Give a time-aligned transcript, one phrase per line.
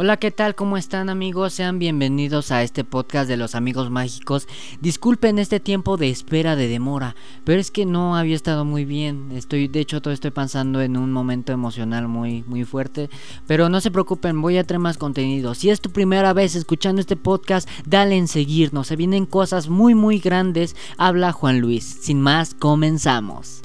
[0.00, 0.54] Hola, ¿qué tal?
[0.54, 1.54] ¿Cómo están amigos?
[1.54, 4.46] Sean bienvenidos a este podcast de los amigos mágicos.
[4.80, 9.32] Disculpen este tiempo de espera de demora, pero es que no había estado muy bien.
[9.32, 13.10] Estoy, de hecho, todo estoy pensando en un momento emocional muy, muy fuerte.
[13.48, 15.56] Pero no se preocupen, voy a traer más contenido.
[15.56, 18.86] Si es tu primera vez escuchando este podcast, dale en seguirnos.
[18.86, 20.76] Se vienen cosas muy, muy grandes.
[20.96, 21.82] Habla Juan Luis.
[22.02, 23.62] Sin más, comenzamos.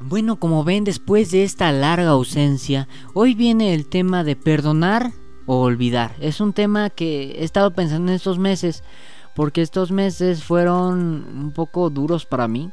[0.00, 5.12] Bueno, como ven, después de esta larga ausencia, hoy viene el tema de perdonar
[5.46, 6.14] o olvidar.
[6.20, 8.84] Es un tema que he estado pensando en estos meses,
[9.34, 12.70] porque estos meses fueron un poco duros para mí.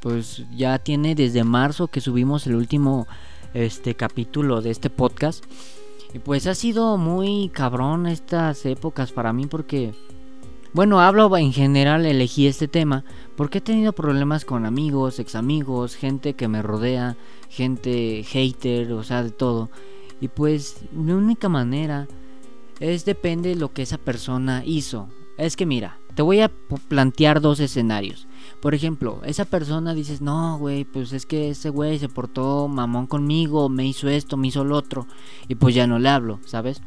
[0.00, 3.06] Pues ya tiene desde marzo que subimos el último
[3.52, 5.44] este capítulo de este podcast.
[6.14, 9.92] Y pues ha sido muy cabrón estas épocas para mí porque
[10.74, 13.04] bueno, hablo en general, elegí este tema
[13.36, 17.16] porque he tenido problemas con amigos, ex amigos, gente que me rodea,
[17.48, 19.70] gente hater, o sea, de todo.
[20.20, 22.08] Y pues mi única manera
[22.80, 25.08] es depende de lo que esa persona hizo.
[25.36, 26.50] Es que mira, te voy a
[26.88, 28.26] plantear dos escenarios.
[28.60, 33.06] Por ejemplo, esa persona dices, no, güey, pues es que ese güey se portó mamón
[33.06, 35.06] conmigo, me hizo esto, me hizo lo otro,
[35.48, 36.80] y pues ya no le hablo, ¿sabes?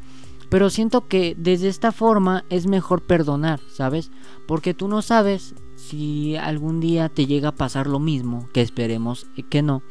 [0.48, 4.10] Pero siento que desde esta forma es mejor perdonar, ¿sabes?
[4.46, 9.26] Porque tú no sabes si algún día te llega a pasar lo mismo, que esperemos
[9.50, 9.82] que no.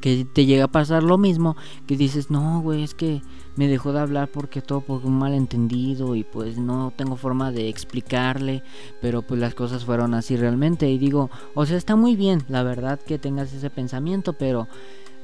[0.00, 3.22] Que te llega a pasar lo mismo, que dices, no, güey, es que
[3.56, 7.68] me dejó de hablar porque todo por un malentendido y pues no tengo forma de
[7.68, 8.62] explicarle,
[9.00, 10.90] pero pues las cosas fueron así realmente.
[10.90, 14.68] Y digo, o sea, está muy bien, la verdad que tengas ese pensamiento, pero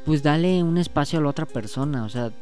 [0.04, 2.32] pues dale un espacio a la otra persona, o sea,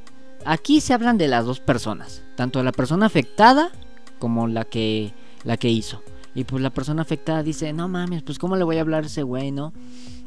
[0.44, 3.70] Aquí se hablan de las dos personas, tanto la persona afectada
[4.18, 5.12] como la que
[5.44, 6.02] la que hizo.
[6.34, 9.06] Y pues la persona afectada dice, "No mames, pues cómo le voy a hablar a
[9.06, 9.72] ese güey, ¿no?"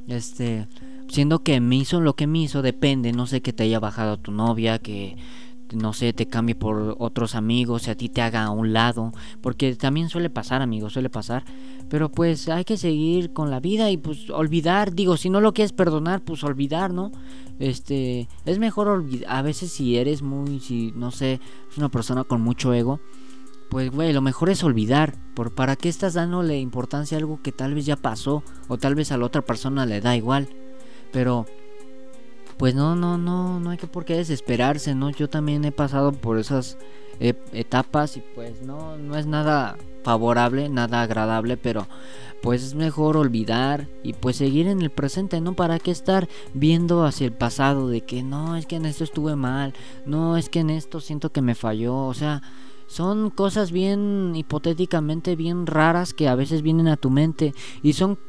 [0.08, 0.68] Este,
[1.08, 4.18] siendo que me hizo lo que me hizo, depende, no sé que te haya bajado
[4.18, 5.18] tu novia, que
[5.74, 9.76] no sé, te cambie por otros amigos, a ti te haga a un lado, porque
[9.76, 11.44] también suele pasar, amigos, suele pasar.
[11.90, 15.54] Pero pues hay que seguir con la vida y pues olvidar, digo, si no lo
[15.54, 17.12] quieres perdonar, pues olvidar, ¿no?
[17.60, 21.40] Este, es mejor olvidar, a veces si eres muy, si no sé,
[21.70, 23.00] es una persona con mucho ego,
[23.70, 27.54] pues güey, lo mejor es olvidar, por para qué estás dándole importancia a algo que
[27.54, 30.50] tal vez ya pasó o tal vez a la otra persona le da igual.
[31.14, 31.46] Pero
[32.62, 35.10] pues no, no, no, no hay que por qué desesperarse, ¿no?
[35.10, 36.78] Yo también he pasado por esas
[37.20, 41.88] etapas y pues no, no es nada favorable, nada agradable, pero
[42.44, 45.56] pues es mejor olvidar y pues seguir en el presente, ¿no?
[45.56, 49.36] ¿Para qué estar viendo hacia el pasado de que no, es que en esto estuve
[49.36, 49.74] mal,
[50.06, 52.44] no, es que en esto siento que me falló, o sea,
[52.86, 58.20] son cosas bien hipotéticamente bien raras que a veces vienen a tu mente y son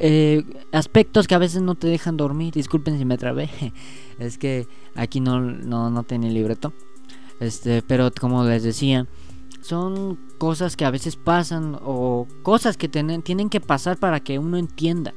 [0.00, 2.54] eh, aspectos que a veces no te dejan dormir.
[2.54, 3.50] Disculpen si me trabé.
[4.18, 6.72] es que aquí no, no, no tenía libreto.
[7.40, 9.06] Este, pero como les decía,
[9.60, 14.56] son cosas que a veces pasan o cosas que tienen que pasar para que uno
[14.56, 15.14] entienda.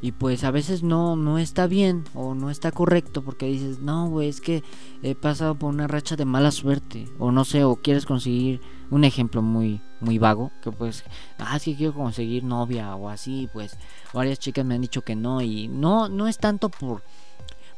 [0.00, 4.08] Y pues a veces no, no está bien o no está correcto porque dices, no,
[4.08, 4.62] güey, es que
[5.02, 7.08] he pasado por una racha de mala suerte.
[7.18, 11.04] O no sé, o quieres conseguir un ejemplo muy, muy vago, que pues,
[11.38, 13.76] ah, que quiero conseguir novia o así, pues
[14.12, 15.40] varias chicas me han dicho que no.
[15.40, 17.02] Y no, no es tanto por,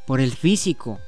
[0.05, 0.99] por el físico.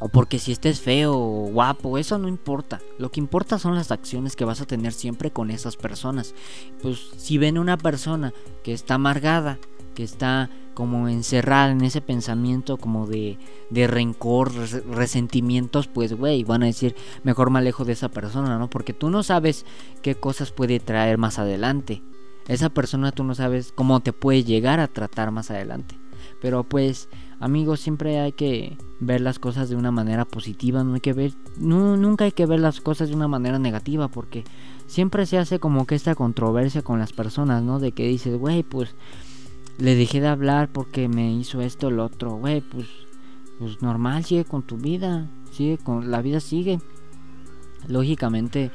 [0.00, 2.80] O porque si estés feo o guapo, eso no importa.
[2.98, 6.34] Lo que importa son las acciones que vas a tener siempre con esas personas.
[6.80, 9.58] Pues si ven una persona que está amargada,
[9.98, 13.36] que está como encerrada en ese pensamiento como de,
[13.68, 14.52] de rencor,
[14.88, 16.94] resentimientos, pues güey, van a decir,
[17.24, 18.70] mejor me alejo de esa persona, ¿no?
[18.70, 19.66] Porque tú no sabes
[20.00, 22.00] qué cosas puede traer más adelante.
[22.46, 25.98] Esa persona tú no sabes cómo te puede llegar a tratar más adelante.
[26.40, 27.08] Pero pues,
[27.40, 31.32] amigos, siempre hay que ver las cosas de una manera positiva, no hay que ver,
[31.56, 34.44] nunca hay que ver las cosas de una manera negativa, porque
[34.86, 37.80] siempre se hace como que esta controversia con las personas, ¿no?
[37.80, 38.94] De que dices, güey, pues
[39.78, 42.86] le dejé de hablar porque me hizo esto lo otro, güey, pues,
[43.58, 46.80] pues normal, sigue con tu vida, sigue con, la vida sigue.
[47.86, 48.72] Lógicamente,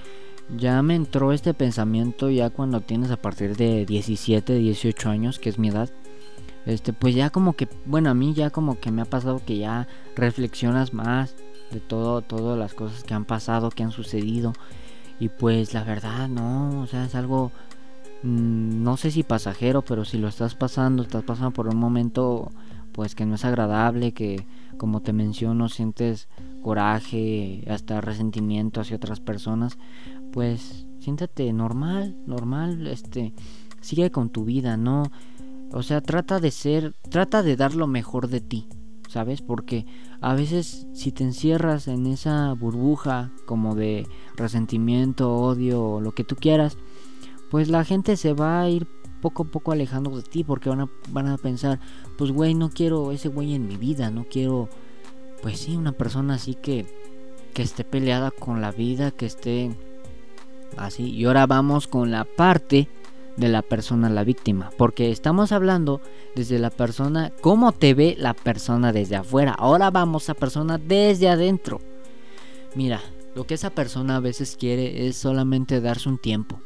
[0.57, 5.49] ya me entró este pensamiento ya cuando tienes a partir de 17, 18 años, que
[5.49, 5.89] es mi edad.
[6.65, 9.57] Este, pues ya como que, bueno, a mí ya como que me ha pasado que
[9.57, 11.35] ya reflexionas más
[11.71, 14.53] de todo, todas las cosas que han pasado, que han sucedido.
[15.19, 17.51] Y pues la verdad, no, o sea, es algo
[18.23, 22.49] Mm, no sé si pasajero, pero si lo estás pasando, estás pasando por un momento
[22.93, 24.45] pues que no es agradable, que
[24.77, 26.29] como te menciono sientes
[26.61, 29.77] coraje, hasta resentimiento hacia otras personas,
[30.31, 33.33] pues siéntate normal, normal, este,
[33.81, 35.03] sigue con tu vida, no,
[35.71, 38.67] o sea, trata de ser, trata de dar lo mejor de ti,
[39.09, 39.41] ¿sabes?
[39.41, 39.85] Porque
[40.21, 46.35] a veces si te encierras en esa burbuja como de resentimiento, odio lo que tú
[46.35, 46.77] quieras,
[47.53, 48.87] pues la gente se va a ir
[49.21, 51.79] poco a poco alejando de ti porque van a, van a pensar,
[52.17, 54.69] pues güey, no quiero ese güey en mi vida, no quiero,
[55.43, 56.87] pues sí, una persona así que,
[57.53, 59.77] que esté peleada con la vida, que esté
[60.77, 61.11] así.
[61.11, 62.89] Y ahora vamos con la parte
[63.37, 66.01] de la persona, la víctima, porque estamos hablando
[66.35, 69.53] desde la persona, cómo te ve la persona desde afuera.
[69.55, 71.79] Ahora vamos a persona desde adentro.
[72.73, 72.99] Mira,
[73.35, 76.59] lo que esa persona a veces quiere es solamente darse un tiempo.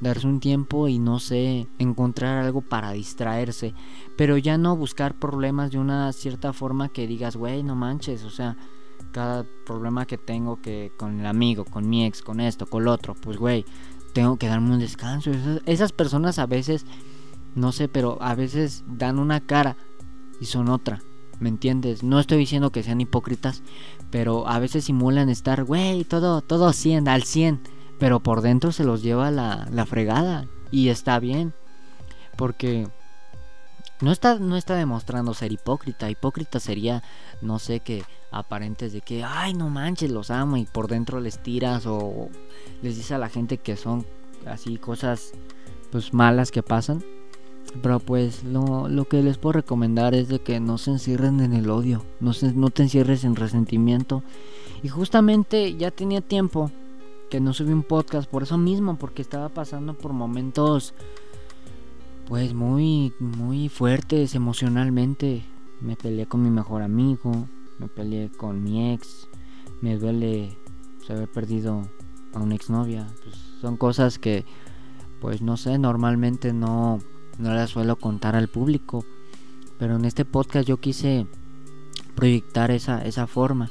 [0.00, 3.74] Darse un tiempo y no sé, encontrar algo para distraerse.
[4.16, 8.30] Pero ya no buscar problemas de una cierta forma que digas, güey, no manches, o
[8.30, 8.56] sea,
[9.12, 12.92] cada problema que tengo que con el amigo, con mi ex, con esto, con lo
[12.92, 13.64] otro, pues güey,
[14.12, 15.30] tengo que darme un descanso.
[15.66, 16.86] Esas, personas a veces,
[17.54, 19.76] no sé, pero a veces dan una cara
[20.40, 21.00] y son otra.
[21.38, 22.02] ¿Me entiendes?
[22.02, 23.62] No estoy diciendo que sean hipócritas,
[24.10, 27.60] pero a veces simulan estar, güey, todo, todo 100, al 100,
[27.98, 31.54] pero por dentro se los lleva la, la fregada y está bien,
[32.36, 32.88] porque
[34.00, 37.02] no está, no está demostrando ser hipócrita, hipócrita sería,
[37.40, 41.42] no sé, que aparentes de que, ay, no manches, los amo y por dentro les
[41.42, 42.28] tiras o
[42.82, 44.04] les dices a la gente que son
[44.46, 45.32] así cosas
[45.90, 47.02] pues malas que pasan.
[47.82, 51.52] Pero pues lo, lo que les puedo recomendar es de que no se encierren en
[51.52, 54.22] el odio, no, se, no te encierres en resentimiento.
[54.82, 56.70] Y justamente ya tenía tiempo
[57.30, 60.94] que no subí un podcast por eso mismo, porque estaba pasando por momentos
[62.26, 65.44] pues muy, muy fuertes emocionalmente.
[65.80, 67.46] Me peleé con mi mejor amigo,
[67.78, 69.28] me peleé con mi ex,
[69.80, 70.56] me duele
[70.98, 71.88] pues, haber perdido
[72.34, 73.06] a una exnovia.
[73.22, 74.44] Pues son cosas que,
[75.20, 77.00] pues no sé, normalmente no,
[77.38, 79.04] no las suelo contar al público.
[79.78, 81.26] Pero en este podcast yo quise
[82.14, 83.70] proyectar esa, esa forma.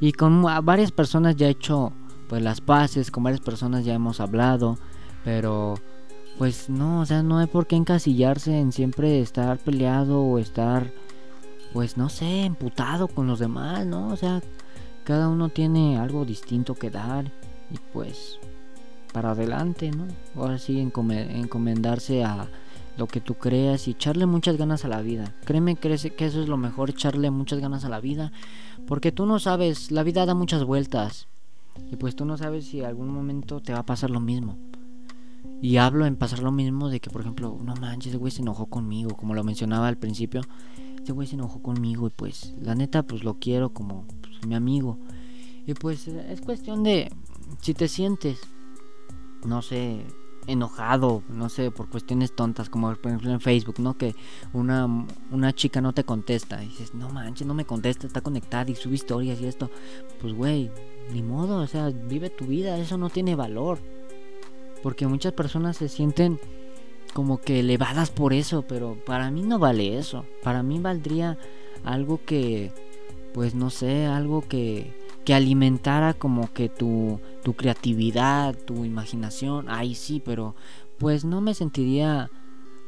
[0.00, 1.92] Y con varias personas ya he hecho
[2.32, 4.78] pues las paces, con varias personas ya hemos hablado,
[5.22, 5.74] pero
[6.38, 10.90] pues no, o sea, no hay por qué encasillarse en siempre estar peleado o estar
[11.74, 14.08] pues no sé, emputado con los demás, ¿no?
[14.08, 14.40] O sea,
[15.04, 17.26] cada uno tiene algo distinto que dar
[17.70, 18.38] y pues
[19.12, 20.06] para adelante, ¿no?
[20.34, 22.48] Ahora sí encomendarse a
[22.96, 25.34] lo que tú creas y echarle muchas ganas a la vida.
[25.44, 26.08] Créeme que eso
[26.40, 28.32] es lo mejor, echarle muchas ganas a la vida,
[28.86, 31.28] porque tú no sabes, la vida da muchas vueltas
[31.90, 34.58] y pues tú no sabes si algún momento te va a pasar lo mismo.
[35.60, 38.42] Y hablo en pasar lo mismo de que, por ejemplo, no manches, ese güey se
[38.42, 40.42] enojó conmigo, como lo mencionaba al principio.
[41.02, 44.54] Ese güey se enojó conmigo y pues, la neta, pues lo quiero como pues, mi
[44.54, 44.98] amigo.
[45.66, 47.12] Y pues es cuestión de
[47.60, 48.40] si te sientes,
[49.44, 50.04] no sé,
[50.46, 53.96] enojado, no sé, por cuestiones tontas, como por ejemplo en Facebook, ¿no?
[53.96, 54.14] Que
[54.52, 56.62] una, una chica no te contesta.
[56.62, 59.70] Y dices, no manches, no me contesta, está conectada y sube historias y esto.
[60.20, 60.70] Pues güey,
[61.10, 63.78] ni modo, o sea, vive tu vida, eso no tiene valor.
[64.82, 66.40] Porque muchas personas se sienten
[67.12, 70.24] como que elevadas por eso, pero para mí no vale eso.
[70.42, 71.38] Para mí valdría
[71.84, 72.72] algo que,
[73.34, 74.92] pues no sé, algo que,
[75.24, 79.68] que alimentara como que tu, tu creatividad, tu imaginación.
[79.68, 80.54] Ahí sí, pero
[80.98, 82.30] pues no me sentiría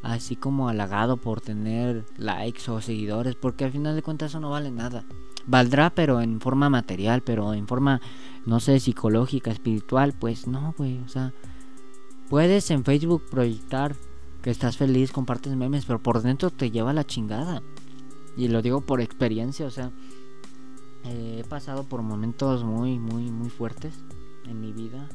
[0.02, 4.50] así como halagado por tener likes o seguidores, porque al final de cuentas eso no
[4.50, 5.04] vale nada.
[5.46, 8.00] Valdrá, pero en forma material, pero en forma,
[8.46, 11.32] no sé, psicológica, espiritual, pues no, güey, o sea
[12.28, 13.94] Puedes en Facebook proyectar
[14.42, 17.62] que estás feliz, compartes memes, pero por dentro te lleva la chingada.
[18.36, 19.92] Y lo digo por experiencia, o sea,
[21.04, 23.94] eh, he pasado por momentos muy, muy, muy fuertes
[24.46, 25.08] en mi vida.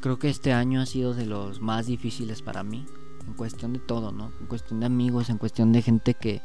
[0.00, 2.84] Creo que este año ha sido de los más difíciles para mí,
[3.26, 4.30] en cuestión de todo, ¿no?
[4.40, 6.42] En cuestión de amigos, en cuestión de gente que,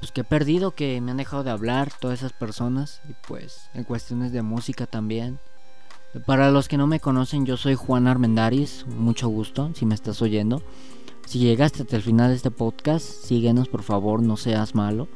[0.00, 3.68] pues que he perdido, que me han dejado de hablar, todas esas personas, y pues
[3.74, 5.38] en cuestiones de música también.
[6.26, 10.22] Para los que no me conocen, yo soy Juan Armendaris, mucho gusto si me estás
[10.22, 10.62] oyendo.
[11.26, 15.08] Si llegaste hasta el final de este podcast, síguenos por favor, no seas malo.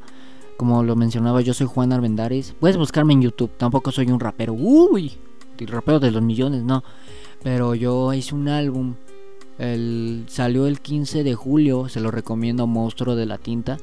[0.56, 2.54] Como lo mencionaba, yo soy Juan Armendaris.
[2.58, 4.54] Puedes buscarme en YouTube, tampoco soy un rapero.
[4.54, 5.18] Uy,
[5.58, 6.82] el rapero de los millones, no.
[7.42, 8.96] Pero yo hice un álbum,
[9.58, 13.78] el, salió el 15 de julio, se lo recomiendo, Monstruo de la Tinta.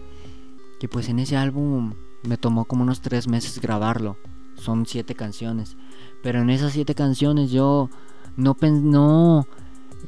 [0.80, 4.18] Que pues en ese álbum me tomó como unos tres meses grabarlo.
[4.56, 5.78] Son siete canciones.
[6.24, 7.90] Pero en esas siete canciones yo
[8.36, 9.48] no no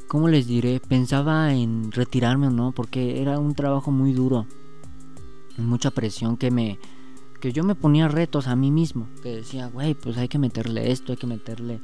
[0.08, 0.80] ¿cómo les diré?
[0.80, 4.46] Pensaba en retirarme o no, porque era un trabajo muy duro.
[5.58, 6.80] Mucha presión que me
[7.40, 10.92] que yo me ponía retos a mí mismo, que decía, "Güey, pues hay que meterle
[10.92, 11.82] esto, hay que meterle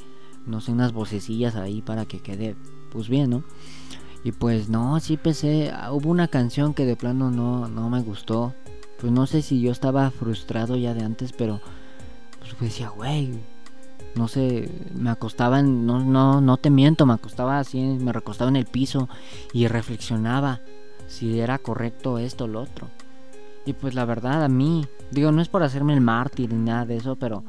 [0.47, 2.55] no sé, unas vocecillas ahí para que quede
[2.91, 3.43] pues bien, ¿no?"
[4.23, 8.53] Y pues no, sí pensé, hubo una canción que de plano no no me gustó
[8.99, 11.61] pues no sé si yo estaba frustrado ya de antes, pero
[12.39, 13.31] pues decía, güey,
[14.15, 18.55] no sé, me acostaba, no, no, no te miento, me acostaba así, me recostaba en
[18.55, 19.09] el piso
[19.53, 20.61] y reflexionaba
[21.07, 22.87] si era correcto esto o lo otro.
[23.65, 26.85] Y pues la verdad a mí, digo, no es por hacerme el mártir ni nada
[26.85, 27.43] de eso, pero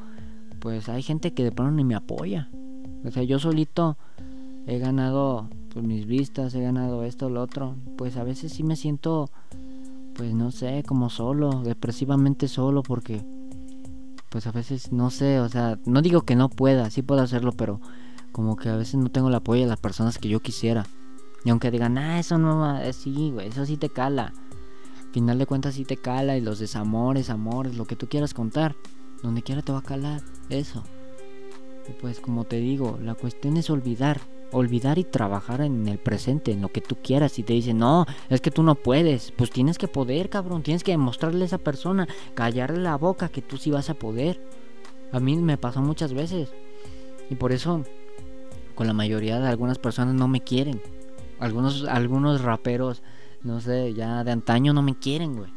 [0.59, 2.49] pues hay gente que de pronto ni me apoya.
[3.03, 3.97] O sea, yo solito
[4.65, 7.75] he ganado pues mis vistas, he ganado esto lo otro.
[7.97, 9.29] Pues a veces sí me siento,
[10.15, 13.23] pues no sé, como solo, depresivamente solo porque
[14.29, 17.51] pues a veces no sé, o sea, no digo que no pueda, sí puedo hacerlo,
[17.51, 17.79] pero
[18.31, 20.85] como que a veces no tengo el apoyo de las personas que yo quisiera.
[21.45, 24.33] Y aunque digan, ah, eso no va, eh, sí, güey, eso sí te cala.
[24.99, 28.33] Al final de cuentas sí te cala y los desamores, amores, lo que tú quieras
[28.33, 28.75] contar,
[29.23, 30.83] donde quiera te va a calar eso.
[31.87, 34.19] Y pues como te digo, la cuestión es olvidar,
[34.51, 37.37] olvidar y trabajar en el presente, en lo que tú quieras.
[37.39, 39.31] Y te dicen, no, es que tú no puedes.
[39.31, 40.63] Pues tienes que poder, cabrón.
[40.63, 44.41] Tienes que demostrarle a esa persona, callarle la boca que tú sí vas a poder.
[45.11, 46.49] A mí me pasó muchas veces.
[47.29, 47.83] Y por eso,
[48.75, 50.81] con la mayoría de algunas personas no me quieren.
[51.39, 53.01] Algunos, algunos raperos,
[53.43, 55.51] no sé, ya de antaño no me quieren, güey.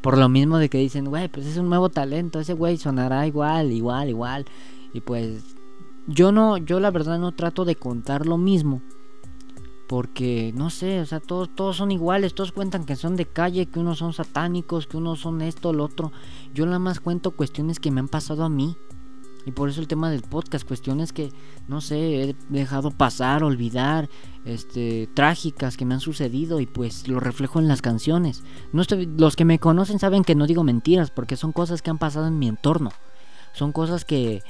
[0.00, 3.26] Por lo mismo de que dicen, güey, pues es un nuevo talento, ese güey sonará
[3.26, 4.44] igual, igual, igual.
[4.92, 5.57] Y pues
[6.08, 8.82] yo no, yo la verdad no trato de contar lo mismo.
[9.86, 13.66] Porque, no sé, o sea, todos, todos son iguales, todos cuentan que son de calle,
[13.66, 16.12] que unos son satánicos, que unos son esto, lo otro.
[16.52, 18.76] Yo nada más cuento cuestiones que me han pasado a mí.
[19.46, 21.32] Y por eso el tema del podcast, cuestiones que,
[21.68, 24.10] no sé, he dejado pasar, olvidar,
[24.44, 28.42] este, trágicas que me han sucedido y pues lo reflejo en las canciones.
[28.72, 31.88] No estoy, los que me conocen saben que no digo mentiras porque son cosas que
[31.88, 32.90] han pasado en mi entorno.
[33.54, 34.42] Son cosas que,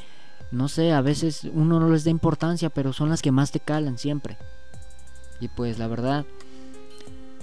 [0.50, 3.60] no sé, a veces uno no les da importancia, pero son las que más te
[3.60, 4.38] calan siempre.
[5.40, 6.24] Y pues la verdad,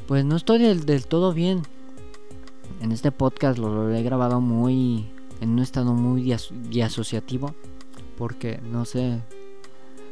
[0.07, 1.63] pues no estoy del, todo bien.
[2.81, 6.31] En este podcast lo, he grabado muy, en un estado muy
[6.81, 7.55] asociativo,
[8.17, 9.21] porque no sé,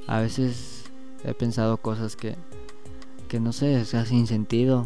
[0.07, 0.85] a veces
[1.23, 2.35] he pensado cosas que,
[3.27, 4.83] que no sé, o sea, sin sentido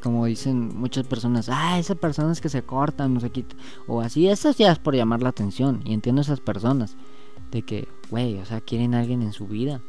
[0.00, 3.44] como dicen muchas personas, ah, esas personas que se cortan, no sé qué,
[3.86, 6.96] o así, eso ya es por llamar la atención, y entiendo esas personas,
[7.50, 9.80] de que, güey, o sea, quieren a alguien en su vida,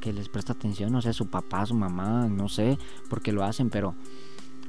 [0.00, 3.70] que les presta atención, o sea, su papá, su mamá, no sé, porque lo hacen,
[3.70, 3.94] pero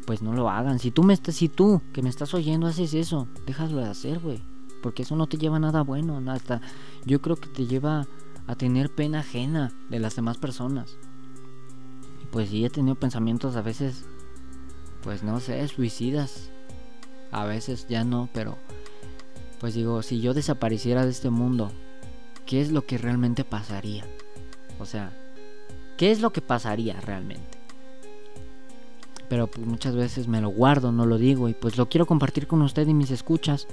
[0.06, 0.80] pues no lo hagan.
[0.80, 4.20] Si tú me estás, si tú que me estás oyendo haces eso, déjalo de hacer,
[4.20, 4.42] güey,
[4.82, 6.62] porque eso no te lleva a nada bueno, nada.
[7.06, 8.08] Yo creo que te lleva
[8.48, 10.98] a tener pena ajena de las demás personas.
[12.32, 14.06] Pues sí he tenido pensamientos a veces
[15.08, 16.50] pues no sé, suicidas.
[17.32, 18.58] A veces ya no, pero
[19.58, 21.72] pues digo, si yo desapareciera de este mundo,
[22.46, 24.04] ¿qué es lo que realmente pasaría?
[24.82, 25.14] O sea,
[25.96, 27.58] ¿qué es lo que pasaría realmente?
[29.30, 32.46] Pero pues muchas veces me lo guardo, no lo digo y pues lo quiero compartir
[32.46, 33.66] con usted y mis escuchas.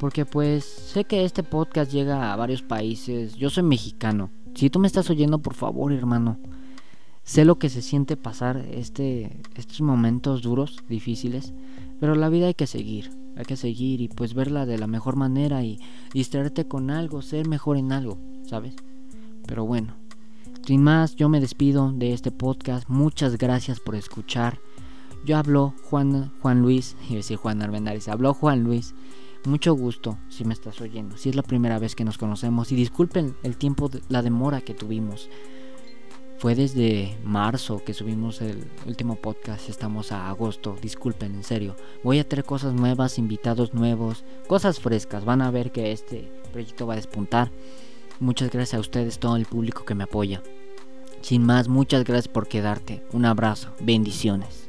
[0.00, 3.36] Porque pues sé que este podcast llega a varios países.
[3.36, 4.30] Yo soy mexicano.
[4.56, 6.40] Si tú me estás oyendo, por favor, hermano,
[7.24, 11.54] Sé lo que se siente pasar este, estos momentos duros, difíciles,
[12.00, 15.16] pero la vida hay que seguir, hay que seguir y pues verla de la mejor
[15.16, 15.78] manera y
[16.12, 18.74] distraerte con algo, ser mejor en algo, ¿sabes?
[19.46, 19.94] Pero bueno,
[20.66, 22.88] sin más, yo me despido de este podcast.
[22.88, 24.60] Muchas gracias por escuchar.
[25.24, 28.94] Yo hablo Juan, Juan Luis, y decir Juan Arbendaris, habló Juan Luis.
[29.44, 32.76] Mucho gusto si me estás oyendo, si es la primera vez que nos conocemos y
[32.76, 35.28] disculpen el tiempo, la demora que tuvimos.
[36.42, 41.76] Fue desde marzo que subimos el último podcast, estamos a agosto, disculpen, en serio.
[42.02, 46.84] Voy a traer cosas nuevas, invitados nuevos, cosas frescas, van a ver que este proyecto
[46.84, 47.52] va a despuntar.
[48.18, 50.42] Muchas gracias a ustedes, todo el público que me apoya.
[51.20, 53.04] Sin más, muchas gracias por quedarte.
[53.12, 54.61] Un abrazo, bendiciones.